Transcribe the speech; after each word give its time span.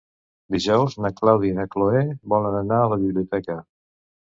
Dijous 0.53 0.95
na 1.05 1.11
Clàudia 1.19 1.51
i 1.57 1.59
na 1.59 1.67
Cloè 1.77 2.03
volen 2.35 2.59
anar 2.63 2.83
a 2.87 2.91
la 2.95 3.01
biblioteca. 3.05 3.61